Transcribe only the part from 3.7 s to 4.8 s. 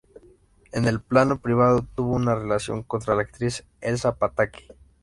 Elsa Pataky.